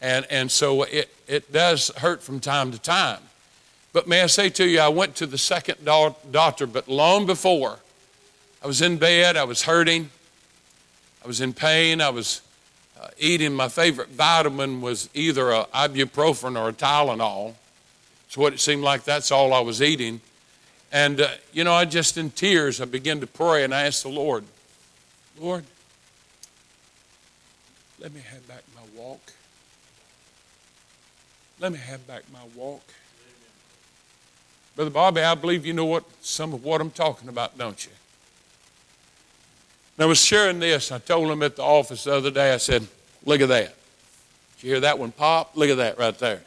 [0.00, 3.20] And, and so it, it does hurt from time to time.
[3.96, 7.78] But may I say to you, I went to the second doctor, but long before,
[8.62, 10.10] I was in bed, I was hurting,
[11.24, 12.42] I was in pain, I was
[13.00, 17.54] uh, eating my favorite vitamin was either ibuprofen or a Tylenol.
[18.26, 20.20] It's what it seemed like that's all I was eating.
[20.92, 24.02] And, uh, you know, I just in tears, I began to pray and I asked
[24.02, 24.44] the Lord,
[25.40, 25.64] Lord,
[27.98, 29.32] let me have back my walk.
[31.60, 32.82] Let me have back my walk.
[34.76, 37.92] Brother Bobby, I believe you know what some of what I'm talking about, don't you?
[39.96, 40.92] And I was sharing this.
[40.92, 42.86] I told him at the office the other day, I said,
[43.24, 43.74] Look at that.
[44.56, 45.56] Did you hear that one pop?
[45.56, 46.42] Look at that right there.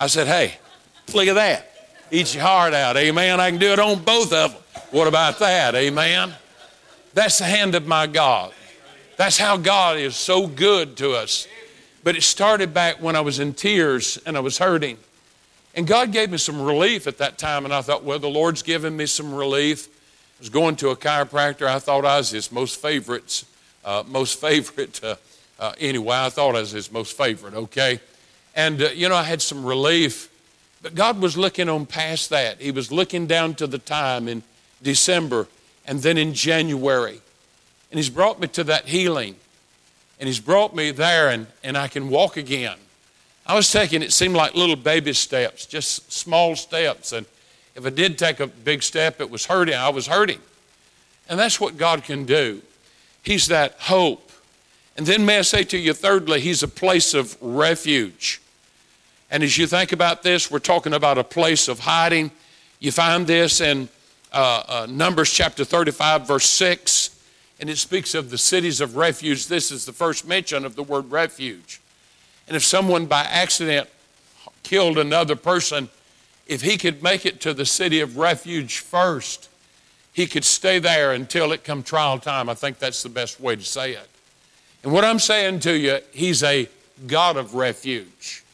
[0.00, 0.58] I said, Hey,
[1.12, 1.70] look at that.
[2.10, 2.96] Eat your heart out.
[2.96, 3.40] Amen.
[3.40, 4.62] I can do it on both of them.
[4.90, 5.74] What about that?
[5.74, 6.32] Amen.
[7.12, 8.52] That's the hand of my God.
[9.18, 11.46] That's how God is so good to us.
[12.04, 14.96] But it started back when I was in tears and I was hurting.
[15.76, 18.62] And God gave me some relief at that time, and I thought, well, the Lord's
[18.62, 19.88] given me some relief.
[19.88, 21.66] I was going to a chiropractor.
[21.66, 23.44] I thought I was his most favorite,
[23.84, 25.04] uh, most favorite.
[25.04, 25.16] Uh,
[25.60, 27.52] uh, anyway, I thought I was his most favorite.
[27.52, 28.00] Okay,
[28.54, 30.30] and uh, you know I had some relief,
[30.80, 32.58] but God was looking on past that.
[32.58, 34.42] He was looking down to the time in
[34.82, 35.46] December
[35.86, 37.20] and then in January,
[37.90, 39.36] and He's brought me to that healing,
[40.18, 42.78] and He's brought me there, and and I can walk again.
[43.46, 47.26] I was taking it seemed like little baby steps, just small steps, and
[47.76, 49.74] if I did take a big step, it was hurting.
[49.74, 50.40] I was hurting.
[51.28, 52.62] And that's what God can do.
[53.22, 54.32] He's that hope.
[54.96, 58.40] And then, may I say to you, thirdly, He's a place of refuge.
[59.30, 62.30] And as you think about this, we're talking about a place of hiding.
[62.78, 63.88] You find this in
[64.32, 67.10] uh, uh, Numbers chapter 35, verse 6,
[67.60, 69.48] and it speaks of the cities of refuge.
[69.48, 71.80] This is the first mention of the word refuge.
[72.46, 73.88] And if someone by accident
[74.62, 75.88] killed another person,
[76.46, 79.48] if he could make it to the city of refuge first,
[80.12, 82.48] he could stay there until it come trial time.
[82.48, 84.08] I think that's the best way to say it.
[84.82, 86.68] And what I'm saying to you, he's a
[87.06, 88.44] God of refuge.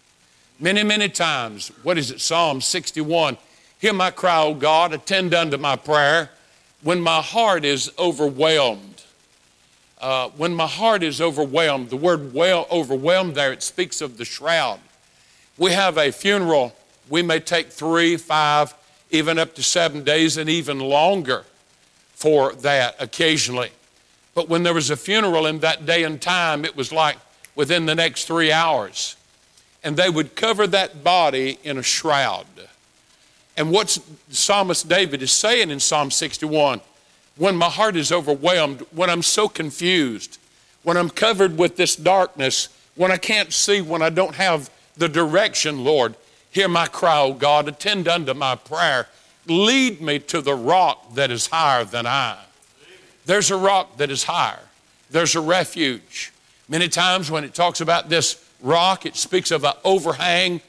[0.58, 3.36] Many, many times, what is it, Psalm 61?
[3.78, 6.30] Hear my cry, O God, attend unto my prayer.
[6.82, 8.91] When my heart is overwhelmed,
[10.02, 14.24] uh, when my heart is overwhelmed, the word well overwhelmed there, it speaks of the
[14.24, 14.80] shroud.
[15.56, 16.74] We have a funeral
[17.08, 18.74] we may take three, five,
[19.10, 21.44] even up to seven days and even longer
[22.14, 23.70] for that occasionally.
[24.34, 27.18] But when there was a funeral in that day and time, it was like
[27.54, 29.16] within the next three hours.
[29.84, 32.46] And they would cover that body in a shroud.
[33.56, 33.98] And what
[34.30, 36.80] Psalmist David is saying in Psalm 61
[37.36, 40.38] when my heart is overwhelmed, when I'm so confused,
[40.82, 45.08] when I'm covered with this darkness, when I can't see, when I don't have the
[45.08, 46.14] direction, Lord,
[46.52, 47.66] Hear my cry, O God.
[47.66, 49.08] Attend unto my prayer.
[49.46, 52.38] Lead me to the rock that is higher than I.
[53.24, 54.60] There's a rock that is higher.
[55.10, 56.30] There's a refuge.
[56.68, 60.60] Many times when it talks about this rock, it speaks of an overhang,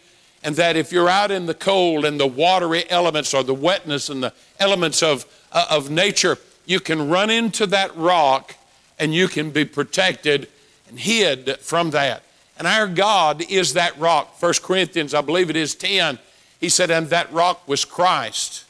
[0.42, 4.10] and that if you're out in the cold and the watery elements or the wetness
[4.10, 8.56] and the elements of, uh, of nature, you can run into that rock
[9.00, 10.48] and you can be protected
[10.90, 12.24] and hid from that.
[12.58, 14.42] And our God is that rock.
[14.42, 16.20] 1 Corinthians, I believe it is 10,
[16.60, 18.66] he said, and that rock was Christ.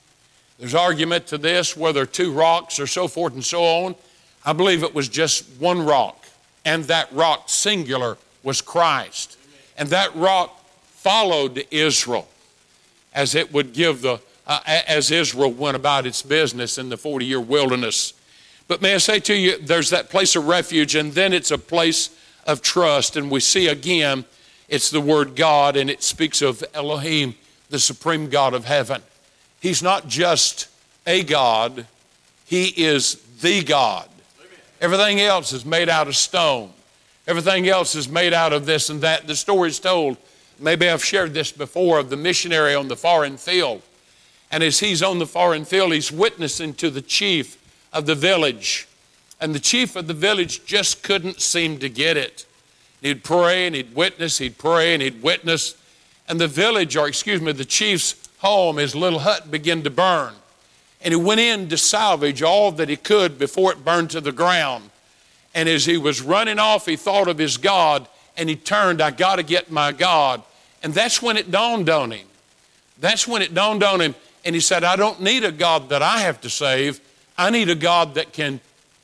[0.58, 3.96] There's argument to this, whether two rocks or so forth and so on.
[4.46, 6.26] I believe it was just one rock,
[6.66, 9.38] and that rock singular was Christ.
[9.78, 12.28] And that rock followed Israel
[13.14, 17.26] as it would give the, uh, as Israel went about its business in the 40
[17.26, 18.14] year wilderness.
[18.68, 21.58] But may I say to you, there's that place of refuge, and then it's a
[21.58, 22.10] place
[22.46, 23.16] of trust.
[23.16, 24.26] And we see again,
[24.70, 27.36] it's the word God, and it speaks of Elohim,
[27.70, 29.02] the supreme God of heaven.
[29.60, 30.68] He's not just
[31.06, 31.86] a God,
[32.46, 34.08] He is the God.
[34.82, 36.72] Everything else is made out of stone.
[37.26, 39.28] Everything else is made out of this and that.
[39.28, 40.18] The story is told,
[40.60, 43.82] maybe I've shared this before, of the missionary on the foreign field.
[44.54, 47.58] And as he's on the foreign field, he's witnessing to the chief
[47.92, 48.88] of the village.
[49.42, 52.46] And the chief of the village just couldn't seem to get it.
[53.02, 55.76] He'd pray and he'd witness, he'd pray and he'd witness.
[56.30, 60.36] And the village, or excuse me, the chief's home, his little hut began to burn.
[61.02, 64.32] And he went in to salvage all that he could before it burned to the
[64.32, 64.92] ground.
[65.56, 69.10] And as he was running off, he thought of his God and he turned, I
[69.10, 70.44] got to get my God.
[70.84, 72.28] And that's when it dawned on him.
[73.00, 74.14] That's when it dawned on him.
[74.46, 77.00] And he said, I don't need a God that I have to save.
[77.38, 78.60] I need a God that can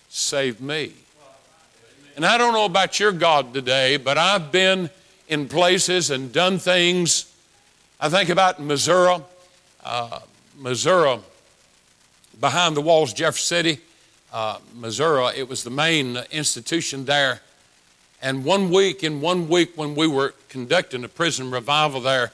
[0.10, 0.94] save me.
[2.16, 4.90] And I don't know about your God today, but I've been
[5.30, 7.34] in places and done things.
[8.00, 9.22] I think about Missouri,
[9.86, 10.20] uh,
[10.58, 11.20] Missouri,
[12.40, 13.82] behind the walls, Jefferson City,
[14.34, 15.34] uh, Missouri.
[15.38, 17.42] It was the main institution there.
[18.22, 22.32] And one week, in one week, when we were conducting a prison revival there,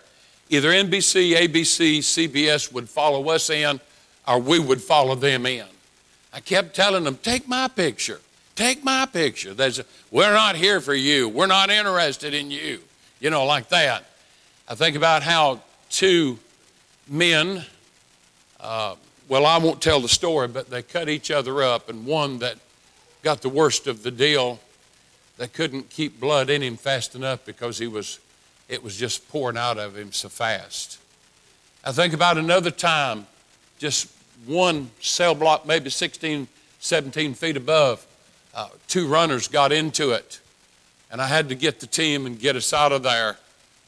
[0.50, 3.80] either NBC, ABC, CBS would follow us in,
[4.28, 5.66] or we would follow them in.
[6.34, 8.20] I kept telling them, Take my picture.
[8.56, 9.54] Take my picture.
[9.54, 11.28] There's a, we're not here for you.
[11.28, 12.80] We're not interested in you.
[13.20, 14.06] You know, like that.
[14.68, 16.40] I think about how two
[17.08, 17.64] men,
[18.60, 18.96] uh,
[19.28, 22.58] well, I won't tell the story, but they cut each other up, and one that
[23.24, 24.60] got the worst of the deal,
[25.38, 28.20] they couldn't keep blood in him fast enough because he was,
[28.68, 31.00] it was just pouring out of him so fast.
[31.84, 33.28] I think about another time,
[33.78, 34.12] just
[34.46, 36.48] one cell block, maybe 16,
[36.80, 38.06] 17 feet above,
[38.56, 40.40] uh, two runners got into it.
[41.12, 43.38] And I had to get the team and get us out of there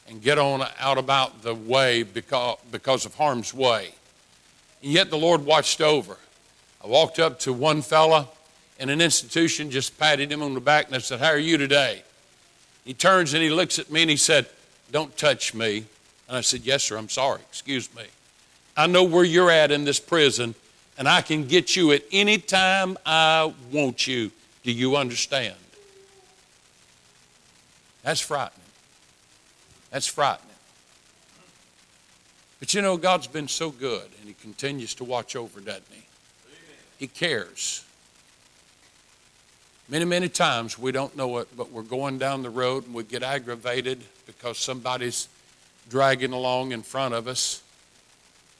[0.07, 3.93] and get on out about the way because, because of harm's way.
[4.83, 6.17] And yet the Lord watched over.
[6.83, 8.27] I walked up to one fella
[8.79, 11.57] in an institution, just patted him on the back, and I said, How are you
[11.57, 12.03] today?
[12.85, 14.47] He turns and he looks at me and he said,
[14.91, 15.85] Don't touch me.
[16.27, 17.41] And I said, Yes, sir, I'm sorry.
[17.49, 18.03] Excuse me.
[18.75, 20.53] I know where you're at in this prison,
[20.97, 24.31] and I can get you at any time I want you.
[24.63, 25.55] Do you understand?
[28.03, 28.61] That's frightening.
[29.89, 30.43] That's frightening.
[32.59, 36.03] But you know, God's been so good, and He continues to watch over, doesn't He?
[36.97, 37.83] He cares.
[39.89, 43.03] Many, many times we don't know it, but we're going down the road and we
[43.03, 45.29] get aggravated because somebody's
[45.89, 47.63] dragging along in front of us.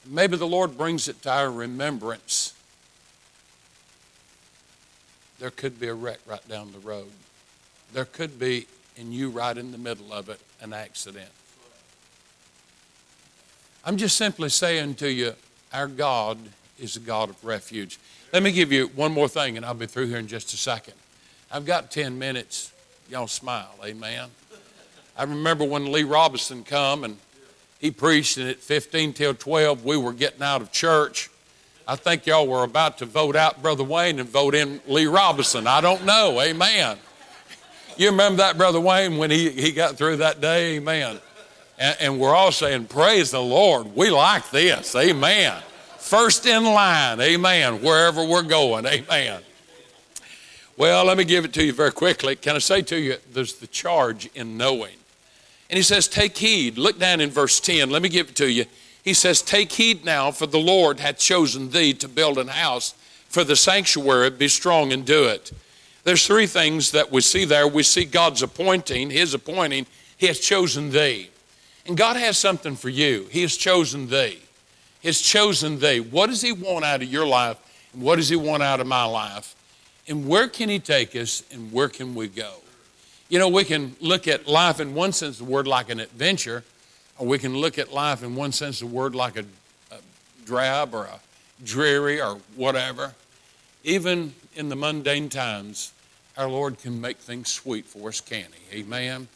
[0.05, 2.53] Maybe the Lord brings it to our remembrance
[5.39, 7.09] there could be a wreck right down the road.
[7.93, 11.29] There could be, and you right in the middle of it, an accident.
[13.85, 15.33] I'm just simply saying to you,
[15.71, 16.37] our God
[16.79, 17.99] is a God of refuge.
[18.33, 20.57] Let me give you one more thing, and I'll be through here in just a
[20.57, 20.95] second.
[21.51, 22.73] I've got 10 minutes.
[23.09, 24.29] Y'all smile, amen.
[25.17, 27.17] I remember when Lee Robinson come and
[27.79, 31.29] he preached, and at 15 till 12, we were getting out of church.
[31.87, 35.67] I think y'all were about to vote out Brother Wayne and vote in Lee Robinson.
[35.67, 36.41] I don't know.
[36.41, 36.97] Amen.
[37.97, 40.75] You remember that, Brother Wayne, when he, he got through that day?
[40.75, 41.19] Amen.
[41.79, 43.95] And, and we're all saying, Praise the Lord.
[43.95, 44.95] We like this.
[44.95, 45.61] Amen.
[45.97, 47.21] First in line.
[47.21, 47.81] Amen.
[47.81, 48.85] Wherever we're going.
[48.85, 49.41] Amen.
[50.77, 52.35] Well, let me give it to you very quickly.
[52.35, 54.95] Can I say to you, there's the charge in knowing.
[55.71, 56.77] And he says, Take heed.
[56.77, 57.89] Look down in verse 10.
[57.89, 58.65] Let me give it to you.
[59.03, 62.93] He says, Take heed now, for the Lord hath chosen thee to build an house
[63.27, 64.29] for the sanctuary.
[64.29, 65.51] Be strong and do it.
[66.03, 67.67] There's three things that we see there.
[67.67, 69.87] We see God's appointing, His appointing.
[70.15, 71.31] He has chosen thee.
[71.87, 73.27] And God has something for you.
[73.31, 74.39] He has chosen thee.
[74.99, 76.01] He has chosen thee.
[76.01, 77.57] What does He want out of your life?
[77.93, 79.55] And what does He want out of my life?
[80.07, 81.43] And where can He take us?
[81.51, 82.53] And where can we go?
[83.29, 85.99] You know, we can look at life in one sense of the word like an
[85.99, 86.63] adventure
[87.17, 89.45] or we can look at life in one sense of the word like a,
[89.91, 89.97] a
[90.45, 91.19] drab or a
[91.63, 93.13] dreary or whatever.
[93.83, 95.93] Even in the mundane times,
[96.37, 98.79] our Lord can make things sweet for us, can He?
[98.79, 99.27] Amen.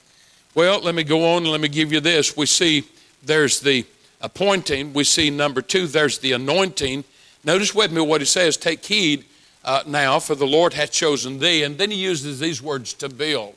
[0.54, 2.36] Well, let me go on and let me give you this.
[2.36, 2.84] We see
[3.24, 3.86] there's the
[4.20, 4.94] appointing.
[4.94, 7.04] We see number two, there's the anointing.
[7.44, 9.26] Notice with me what he says take heed
[9.64, 11.64] uh, now, for the Lord hath chosen thee.
[11.64, 13.56] And then he uses these words to build.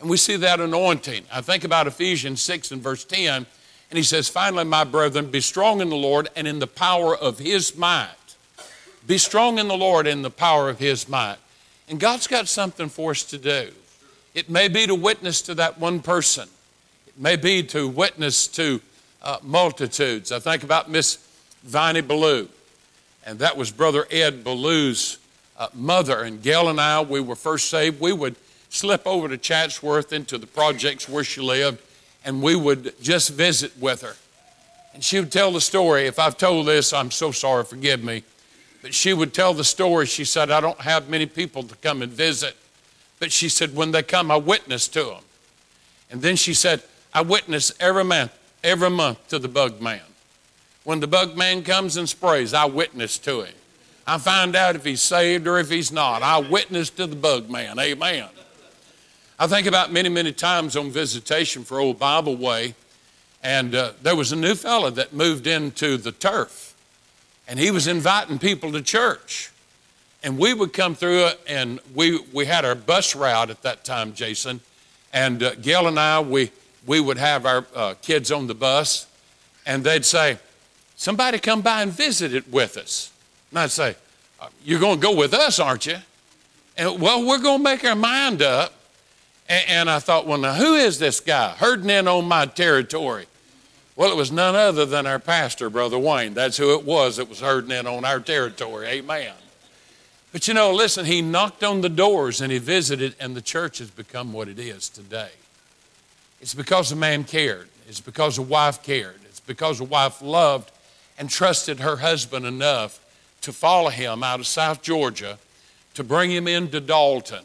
[0.00, 1.24] And we see that anointing.
[1.32, 3.46] I think about Ephesians 6 and verse 10,
[3.90, 7.16] and he says, Finally, my brethren, be strong in the Lord and in the power
[7.16, 8.08] of his might.
[9.06, 11.38] Be strong in the Lord and the power of his might.
[11.88, 13.70] And God's got something for us to do.
[14.34, 16.48] It may be to witness to that one person,
[17.06, 18.80] it may be to witness to
[19.22, 20.32] uh, multitudes.
[20.32, 21.18] I think about Miss
[21.62, 22.48] Viney Ballou,
[23.24, 25.18] and that was Brother Ed Ballou's
[25.62, 26.22] uh, mother.
[26.22, 28.00] And Gail and I, we were first saved.
[28.00, 28.34] We would
[28.68, 31.80] slip over to Chatsworth into the projects where she lived,
[32.24, 34.16] and we would just visit with her.
[34.92, 36.06] And she would tell the story.
[36.06, 38.24] If I've told this, I'm so sorry, forgive me.
[38.82, 40.06] But she would tell the story.
[40.06, 42.56] She said, I don't have many people to come and visit.
[43.20, 45.22] But she said, when they come, I witness to them.
[46.10, 46.82] And then she said,
[47.14, 50.00] I witness every month, every month to the bug man.
[50.82, 53.54] When the bug man comes and sprays, I witness to him.
[54.06, 56.22] I find out if he's saved or if he's not.
[56.22, 57.78] I witness to the bug man.
[57.78, 58.28] Amen.
[59.38, 62.74] I think about many, many times on visitation for Old Bible Way,
[63.42, 66.74] and uh, there was a new fella that moved into the turf,
[67.48, 69.50] and he was inviting people to church.
[70.24, 74.14] And we would come through and we, we had our bus route at that time,
[74.14, 74.60] Jason.
[75.12, 76.52] And uh, Gail and I, we
[76.86, 79.06] we would have our uh, kids on the bus,
[79.66, 80.38] and they'd say,
[80.96, 83.11] Somebody come by and visit it with us.
[83.52, 83.94] And I'd say,
[84.40, 85.98] uh, You're going to go with us, aren't you?
[86.76, 88.72] And well, we're going to make our mind up.
[89.48, 93.26] And, and I thought, Well, now who is this guy herding in on my territory?
[93.94, 96.32] Well, it was none other than our pastor, Brother Wayne.
[96.32, 98.86] That's who it was that was herding in on our territory.
[98.86, 99.34] Amen.
[100.32, 103.78] But you know, listen, he knocked on the doors and he visited, and the church
[103.78, 105.30] has become what it is today.
[106.40, 110.72] It's because a man cared, it's because a wife cared, it's because a wife loved
[111.18, 112.98] and trusted her husband enough
[113.42, 115.38] to follow him out of South Georgia
[115.94, 117.44] to bring him into Dalton.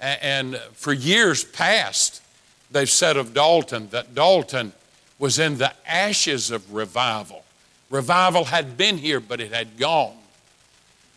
[0.00, 2.22] And for years past,
[2.70, 4.72] they've said of Dalton that Dalton
[5.18, 7.44] was in the ashes of revival.
[7.90, 10.16] Revival had been here, but it had gone.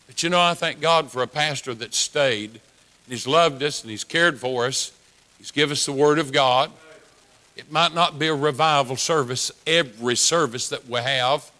[0.06, 2.50] But you know, I thank God for a pastor that stayed.
[2.50, 2.60] And
[3.08, 4.92] he's loved us and he's cared for us.
[5.38, 6.70] He's given us the Word of God.
[7.56, 11.50] It might not be a revival service every service that we have,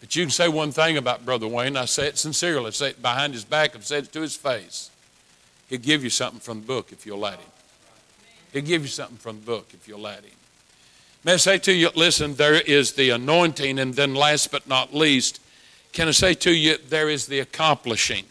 [0.00, 1.76] but you can say one thing about Brother Wayne.
[1.76, 2.68] I say it sincerely.
[2.68, 3.76] I say it behind his back.
[3.76, 4.90] I've said it to his face.
[5.68, 7.50] He'll give you something from the book if you'll let him.
[8.52, 10.32] He'll give you something from the book if you'll let him.
[11.22, 14.94] May I say to you, listen, there is the anointing, and then last but not
[14.94, 15.40] least,
[15.92, 18.24] can I say to you, there is the accomplishing.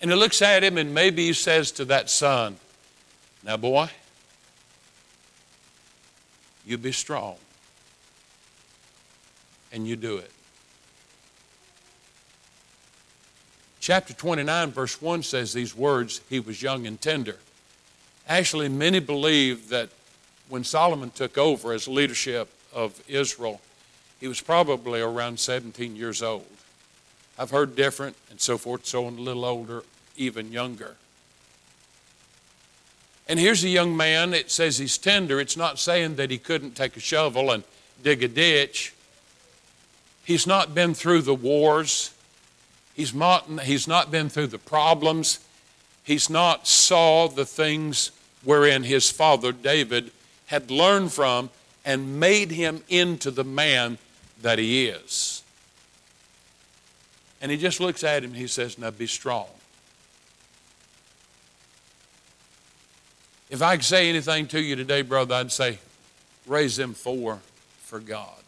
[0.00, 2.56] And he looks at him, and maybe he says to that son,
[3.42, 3.90] Now, boy,
[6.64, 7.36] you be strong.
[9.72, 10.30] And you do it.
[13.84, 17.36] Chapter 29, verse 1 says these words He was young and tender.
[18.26, 19.90] Actually, many believe that
[20.48, 23.60] when Solomon took over as leadership of Israel,
[24.20, 26.46] he was probably around 17 years old.
[27.38, 29.82] I've heard different and so forth, so on, a little older,
[30.16, 30.96] even younger.
[33.28, 35.38] And here's a young man, it says he's tender.
[35.40, 37.62] It's not saying that he couldn't take a shovel and
[38.02, 38.94] dig a ditch.
[40.24, 42.13] He's not been through the wars.
[42.94, 45.40] He's not, he's not been through the problems.
[46.02, 48.10] He's not saw the things
[48.44, 50.12] wherein his father David
[50.46, 51.50] had learned from
[51.84, 53.98] and made him into the man
[54.42, 55.42] that he is.
[57.40, 59.48] And he just looks at him and he says, Now be strong.
[63.50, 65.78] If I could say anything to you today, brother, I'd say,
[66.46, 67.40] raise them four
[67.78, 68.43] for God.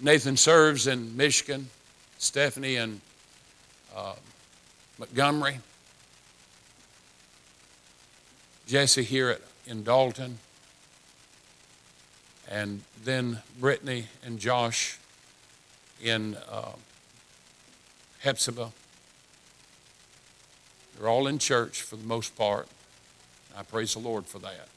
[0.00, 1.68] Nathan serves in Michigan,
[2.18, 3.00] Stephanie in
[3.94, 4.14] uh,
[4.98, 5.60] Montgomery.
[8.66, 10.38] Jesse here at, in Dalton,
[12.48, 14.98] and then Brittany and Josh
[16.00, 16.72] in uh,
[18.24, 18.70] Hephzibah.
[20.96, 22.68] They're all in church for the most part.
[23.56, 24.68] I praise the Lord for that.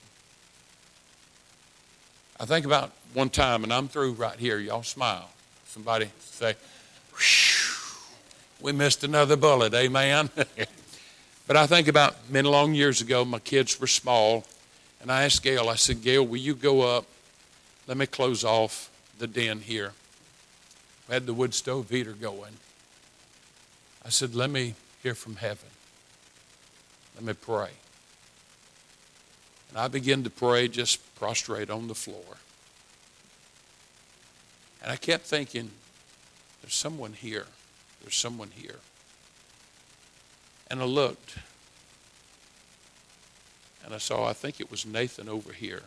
[2.44, 4.60] I think about one time, and I'm through right here.
[4.60, 5.30] Y'all smile.
[5.66, 6.56] Somebody say,
[8.60, 9.74] we missed another bullet.
[9.74, 10.30] Amen.
[11.46, 14.46] But I think about many long years ago, my kids were small,
[15.02, 17.06] and I asked Gail, I said, Gail, will you go up?
[17.86, 18.90] Let me close off
[19.20, 19.92] the den here.
[21.10, 22.54] We had the wood stove heater going.
[24.06, 25.68] I said, let me hear from heaven.
[27.16, 27.72] Let me pray.
[29.70, 32.36] And I began to pray, just prostrate on the floor.
[34.82, 35.72] And I kept thinking,
[36.62, 37.46] there's someone here.
[38.02, 38.80] There's someone here.
[40.70, 41.38] And I looked.
[43.86, 45.84] And I saw, I think it was Nathan over here.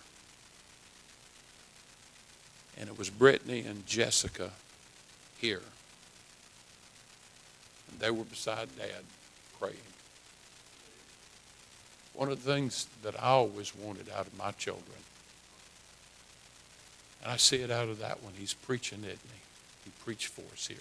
[2.79, 4.53] And it was Brittany and Jessica
[5.37, 5.61] here.
[7.91, 9.05] And they were beside Dad
[9.61, 9.77] praying.
[12.15, 14.97] One of the things that I always wanted out of my children,
[17.27, 19.41] and I see it out of that one, he's preaching, isn't he?
[19.87, 20.79] He preached for us here.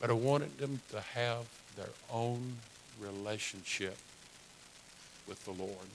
[0.00, 1.44] But I wanted them to have
[1.76, 2.54] their own
[2.98, 3.94] relationship
[5.28, 5.86] with the Lord.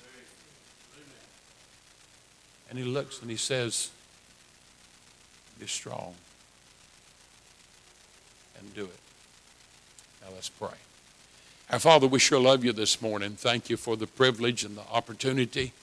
[2.69, 3.89] And he looks and he says,
[5.59, 6.13] Be strong
[8.59, 8.99] and do it.
[10.21, 10.77] Now let's pray.
[11.71, 13.31] Our Father, we sure love you this morning.
[13.31, 15.73] Thank you for the privilege and the opportunity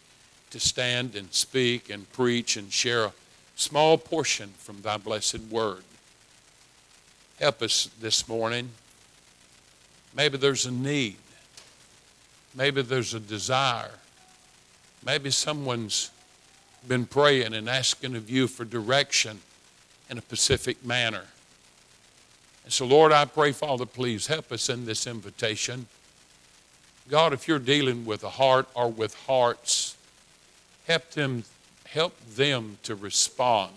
[0.55, 3.12] to stand and speak and preach and share a
[3.57, 5.84] small portion from thy blessed word.
[7.38, 8.70] Help us this morning
[10.14, 11.16] Maybe there's a need.
[12.55, 13.90] Maybe there's a desire.
[15.05, 16.11] Maybe someone's
[16.86, 19.40] been praying and asking of you for direction
[20.09, 21.24] in a specific manner.
[22.62, 25.86] And so, Lord, I pray, Father, please help us in this invitation.
[27.11, 29.96] God, if you're dealing with a heart or with hearts,
[30.87, 31.45] help them,
[31.87, 33.72] help them to respond.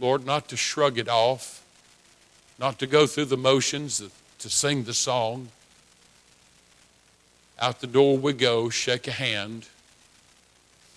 [0.00, 1.64] Lord, not to shrug it off,
[2.58, 4.02] not to go through the motions,
[4.38, 5.48] to sing the song.
[7.60, 9.66] Out the door we go, shake a hand.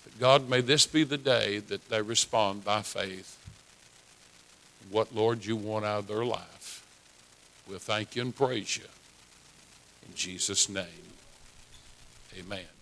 [0.04, 3.38] But God, may this be the day that they respond by faith.
[4.90, 6.86] What, Lord, you want out of their life.
[7.68, 8.84] We'll thank you and praise you.
[10.08, 10.86] In Jesus' name,
[12.38, 12.81] amen.